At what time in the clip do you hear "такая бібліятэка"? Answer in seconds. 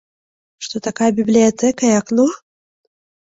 0.87-1.83